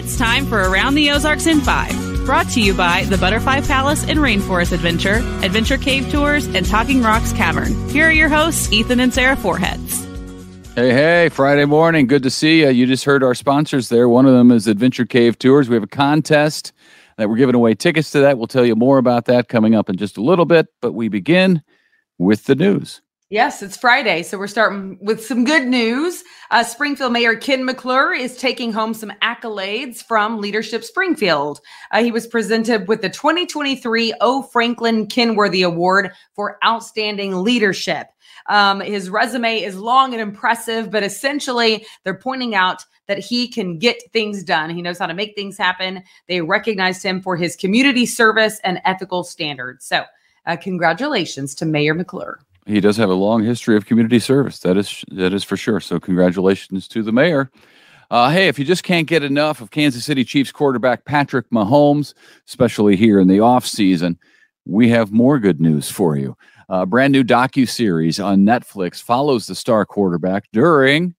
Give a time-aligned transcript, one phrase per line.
[0.00, 4.02] It's time for Around the Ozarks in 5, brought to you by the Butterfly Palace
[4.08, 7.86] and Rainforest Adventure, Adventure Cave Tours, and Talking Rocks Cavern.
[7.90, 10.06] Here are your hosts, Ethan and Sarah Forhetz.
[10.74, 12.06] Hey, hey, Friday morning.
[12.06, 12.70] Good to see you.
[12.70, 14.08] You just heard our sponsors there.
[14.08, 15.68] One of them is Adventure Cave Tours.
[15.68, 16.72] We have a contest
[17.18, 18.38] that we're giving away tickets to that.
[18.38, 21.08] We'll tell you more about that coming up in just a little bit, but we
[21.08, 21.62] begin
[22.16, 23.02] with the news.
[23.32, 26.24] Yes, it's Friday, so we're starting with some good news.
[26.50, 31.60] Uh, Springfield Mayor Ken McClure is taking home some accolades from Leadership Springfield.
[31.92, 34.42] Uh, he was presented with the 2023 O.
[34.42, 38.08] Franklin Kenworthy Award for Outstanding Leadership.
[38.48, 43.78] Um, his resume is long and impressive, but essentially, they're pointing out that he can
[43.78, 44.70] get things done.
[44.70, 46.02] He knows how to make things happen.
[46.26, 49.86] They recognized him for his community service and ethical standards.
[49.86, 50.02] So,
[50.46, 52.40] uh, congratulations to Mayor McClure
[52.72, 54.60] he does have a long history of community service.
[54.60, 55.80] That is that is for sure.
[55.80, 57.50] So congratulations to the mayor.
[58.10, 62.12] Uh, hey, if you just can't get enough of Kansas City Chiefs quarterback Patrick Mahomes,
[62.48, 64.18] especially here in the off season,
[64.66, 66.36] we have more good news for you.
[66.68, 71.14] A brand new docu series on Netflix follows the star quarterback during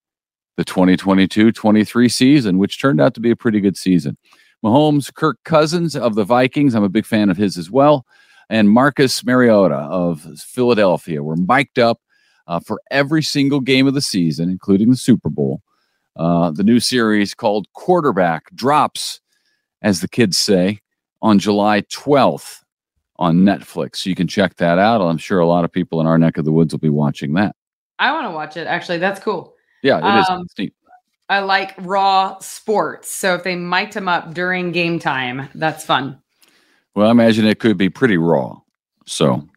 [0.57, 4.17] the 2022-23 season, which turned out to be a pretty good season.
[4.63, 8.05] Mahomes, Kirk Cousins of the Vikings, I'm a big fan of his as well
[8.51, 12.01] and Marcus Mariota of Philadelphia were mic'd up
[12.47, 15.61] uh, for every single game of the season, including the Super Bowl.
[16.17, 19.21] Uh, the new series called Quarterback drops,
[19.81, 20.81] as the kids say,
[21.21, 22.61] on July 12th
[23.17, 23.97] on Netflix.
[23.97, 24.99] So you can check that out.
[24.99, 27.33] I'm sure a lot of people in our neck of the woods will be watching
[27.35, 27.55] that.
[27.99, 28.67] I want to watch it.
[28.67, 29.55] Actually, that's cool.
[29.81, 30.71] Yeah, it um, is.
[31.29, 33.09] I like raw sports.
[33.09, 36.21] So if they mic'd him up during game time, that's fun.
[36.95, 38.59] Well, I imagine it could be pretty raw.
[39.05, 39.47] So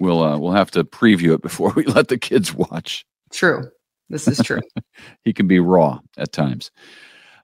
[0.00, 3.04] we'll uh, we'll have to preview it before we let the kids watch.
[3.32, 3.70] True.
[4.08, 4.60] This is true.
[5.24, 6.70] he can be raw at times.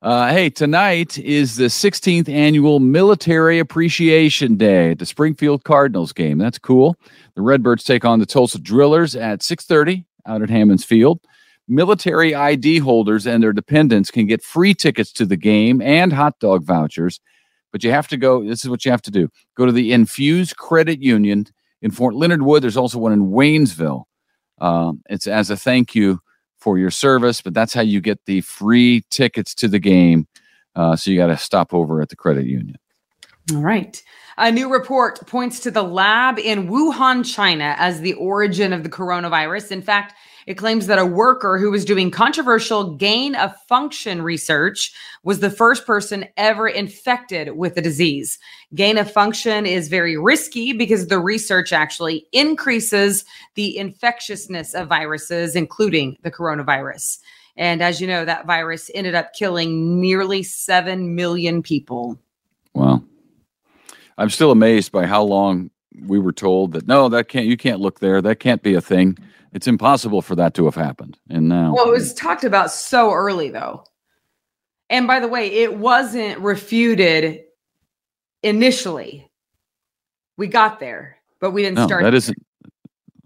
[0.02, 6.38] Uh, hey, tonight is the 16th annual Military Appreciation Day at the Springfield Cardinals game.
[6.38, 6.96] That's cool.
[7.34, 11.20] The Redbirds take on the Tulsa Drillers at 6:30 out at Hammons Field.
[11.68, 16.38] Military ID holders and their dependents can get free tickets to the game and hot
[16.38, 17.20] dog vouchers
[17.76, 18.42] but you have to go.
[18.42, 21.44] This is what you have to do go to the Infuze Credit Union
[21.82, 22.62] in Fort Leonard Wood.
[22.62, 24.04] There's also one in Waynesville.
[24.62, 26.20] Um, it's as a thank you
[26.56, 30.26] for your service, but that's how you get the free tickets to the game.
[30.74, 32.76] Uh, so you got to stop over at the credit union.
[33.52, 34.02] All right.
[34.38, 38.88] A new report points to the lab in Wuhan, China, as the origin of the
[38.88, 39.70] coronavirus.
[39.70, 40.14] In fact,
[40.46, 44.92] it claims that a worker who was doing controversial gain of function research
[45.24, 48.38] was the first person ever infected with the disease.
[48.74, 53.24] Gain of function is very risky because the research actually increases
[53.54, 57.18] the infectiousness of viruses, including the coronavirus.
[57.56, 62.18] And as you know, that virus ended up killing nearly 7 million people.
[62.74, 63.02] Wow.
[64.18, 65.70] I'm still amazed by how long
[66.04, 68.20] we were told that no, that can't, you can't look there.
[68.20, 69.18] That can't be a thing.
[69.52, 71.18] It's impossible for that to have happened.
[71.30, 73.84] And now, well, it was talked about so early, though.
[74.90, 77.44] And by the way, it wasn't refuted
[78.42, 79.30] initially.
[80.36, 82.02] We got there, but we didn't no, start.
[82.02, 82.36] That isn't.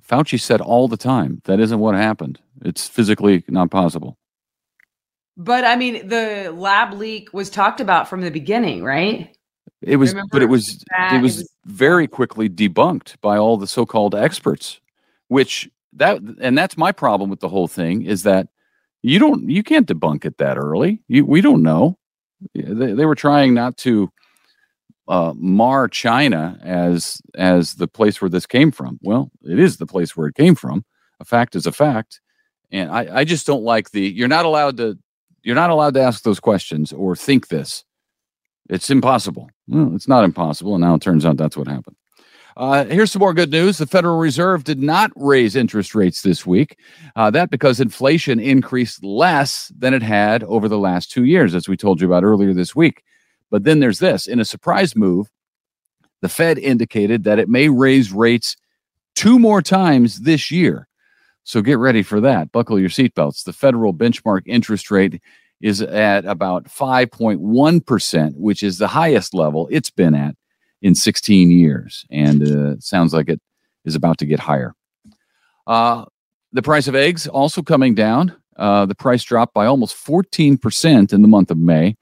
[0.07, 2.41] Fauci said all the time that isn't what happened.
[2.63, 4.17] It's physically not possible.
[5.37, 9.37] But I mean, the lab leak was talked about from the beginning, right?
[9.83, 13.57] It was, Remember but it was it was, it was very quickly debunked by all
[13.57, 14.81] the so-called experts,
[15.29, 18.49] which that and that's my problem with the whole thing is that
[19.03, 21.03] you don't you can't debunk it that early.
[21.09, 21.99] You, we don't know.
[22.55, 24.11] They, they were trying not to
[25.09, 28.99] uh, mar China as as the place where this came from.
[29.03, 30.85] Well, it is the place where it came from.
[31.21, 32.21] A fact is a fact,
[32.71, 34.03] and I, I just don't like the.
[34.03, 34.99] You're not allowed to.
[35.43, 37.85] You're not allowed to ask those questions or think this.
[38.71, 39.51] It's impossible.
[39.67, 41.97] Well, it's not impossible, and now it turns out that's what happened.
[42.57, 43.79] Uh, here's some more good news.
[43.79, 46.79] The Federal Reserve did not raise interest rates this week.
[47.17, 51.69] Uh, that because inflation increased less than it had over the last two years, as
[51.69, 53.03] we told you about earlier this week.
[53.51, 55.31] But then there's this in a surprise move,
[56.23, 58.57] the Fed indicated that it may raise rates
[59.15, 60.87] two more times this year.
[61.45, 62.53] So get ready for that.
[62.53, 63.43] Buckle your seatbelts.
[63.43, 65.21] The federal benchmark interest rate
[65.61, 70.35] is at about 5.1%, which is the highest level it's been at
[70.83, 73.41] in 16 years, and uh, sounds like it
[73.85, 74.75] is about to get higher.
[75.67, 76.05] Uh,
[76.53, 78.35] the price of eggs also coming down.
[78.57, 81.97] Uh, the price dropped by almost 14% in the month of May.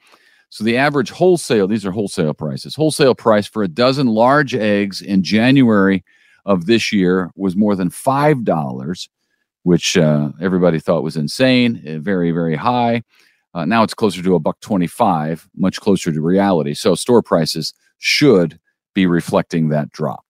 [0.50, 5.02] So the average wholesale, these are wholesale prices, wholesale price for a dozen large eggs
[5.02, 6.04] in January
[6.46, 9.08] of this year was more than $5,
[9.64, 13.02] which uh, everybody thought was insane, uh, very, very high.
[13.58, 16.74] Uh, now it's closer to a buck 25, much closer to reality.
[16.74, 18.60] So store prices should
[18.94, 20.24] be reflecting that drop.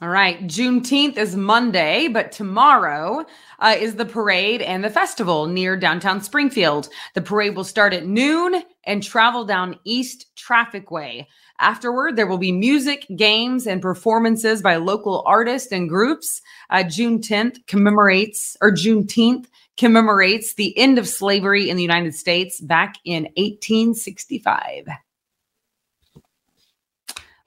[0.00, 0.46] All right.
[0.46, 3.24] Juneteenth is Monday, but tomorrow
[3.58, 6.88] uh, is the parade and the festival near downtown Springfield.
[7.14, 11.26] The parade will start at noon and travel down East Traffic Way.
[11.58, 16.40] Afterward, there will be music, games, and performances by local artists and groups.
[16.70, 19.46] Uh, June 10th commemorates, or Juneteenth
[19.78, 24.88] commemorates the end of slavery in the United States back in 1865.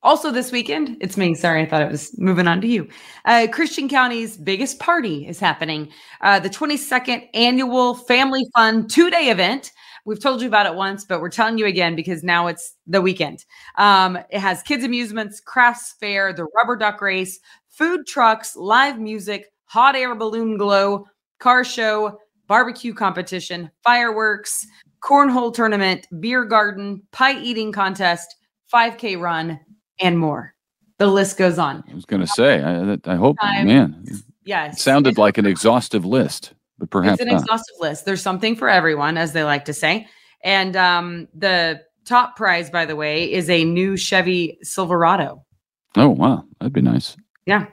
[0.04, 1.36] Also, this weekend, it's me.
[1.36, 2.88] Sorry, I thought it was moving on to you.
[3.26, 5.90] Uh, Christian County's biggest party is happening.
[6.22, 9.72] Uh, the 22nd annual Family Fun two day event.
[10.04, 13.00] We've told you about it once, but we're telling you again because now it's the
[13.00, 13.46] weekend.
[13.78, 17.40] Um, it has kids' amusements, crafts fair, the rubber duck race,
[17.70, 21.06] food trucks, live music, hot air balloon glow,
[21.42, 22.18] car show,
[22.48, 24.66] barbecue competition, fireworks,
[25.04, 28.36] cornhole tournament, beer garden, pie eating contest,
[28.74, 29.60] 5K run,
[30.00, 30.54] and more.
[30.98, 31.84] The list goes on.
[31.90, 33.68] I was going to say, I, I hope, Time.
[33.68, 34.06] man.
[34.46, 34.78] Yes.
[34.78, 37.42] It sounded like an exhaustive list, but perhaps it's an not.
[37.42, 38.06] exhaustive list.
[38.06, 40.08] There's something for everyone, as they like to say.
[40.44, 45.44] And um, the top prize, by the way, is a new Chevy Silverado.
[45.96, 46.44] Oh, wow.
[46.60, 47.18] That'd be nice.
[47.46, 47.66] Yeah.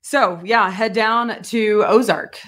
[0.00, 2.38] So, yeah, head down to Ozark,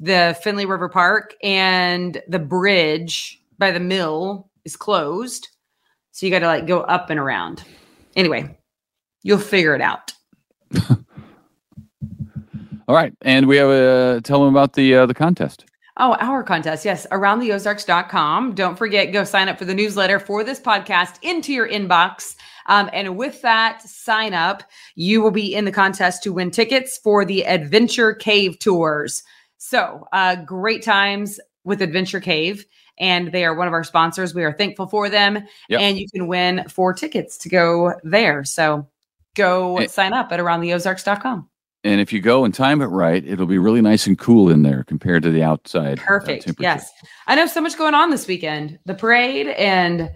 [0.00, 5.48] the Finley River Park, and the bridge by the mill is closed.
[6.12, 7.64] So you got to like go up and around.
[8.16, 8.58] Anyway,
[9.22, 10.12] you'll figure it out.
[12.88, 15.64] All right, and we have a tell them about the uh, the contest.
[15.98, 16.84] Oh, our contest.
[16.86, 17.06] Yes.
[17.10, 18.54] Aroundtheozarks.com.
[18.54, 22.34] Don't forget, go sign up for the newsletter for this podcast into your inbox.
[22.66, 24.62] Um, and with that sign up,
[24.94, 29.22] you will be in the contest to win tickets for the Adventure Cave tours.
[29.64, 32.66] So, uh, great times with Adventure Cave
[32.98, 34.34] and they are one of our sponsors.
[34.34, 35.46] We are thankful for them.
[35.68, 35.80] Yep.
[35.80, 38.42] And you can win four tickets to go there.
[38.42, 38.88] So
[39.36, 41.48] go and, sign up at aroundtheozarks.com.
[41.84, 44.62] And if you go and time it right, it'll be really nice and cool in
[44.62, 46.00] there compared to the outside.
[46.00, 46.48] Uh, Perfect.
[46.48, 46.90] Uh, yes.
[47.28, 50.10] I know so much going on this weekend the parade and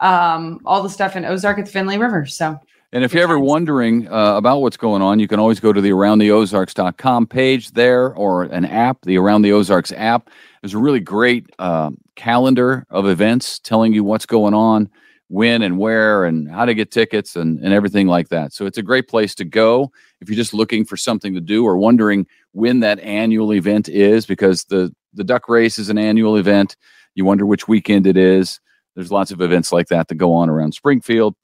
[0.00, 2.24] um, all the stuff in Ozark at the Finley River.
[2.24, 2.56] So
[2.92, 5.80] and if you're ever wondering uh, about what's going on, you can always go to
[5.80, 10.28] the aroundtheozarks.com page there or an app, the Around the Ozarks app.
[10.60, 14.90] There's a really great uh, calendar of events telling you what's going on,
[15.28, 18.52] when and where, and how to get tickets and, and everything like that.
[18.52, 19.90] So it's a great place to go
[20.20, 24.26] if you're just looking for something to do or wondering when that annual event is,
[24.26, 26.76] because the, the duck race is an annual event.
[27.14, 28.60] You wonder which weekend it is.
[28.94, 31.34] There's lots of events like that that go on around Springfield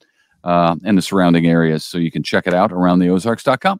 [0.43, 1.85] uh, and the surrounding areas.
[1.85, 3.79] So you can check it out around the Ozarks.com.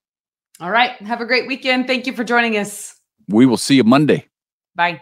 [0.60, 0.92] All right.
[1.02, 1.88] Have a great weekend.
[1.88, 2.96] Thank you for joining us.
[3.28, 4.28] We will see you Monday.
[4.76, 5.02] Bye.